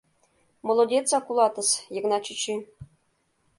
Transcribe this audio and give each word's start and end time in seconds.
Молодецак 0.67 1.25
улатыс, 1.31 1.69
Йыгнат 1.93 2.23
чӱчӱ. 2.25 2.55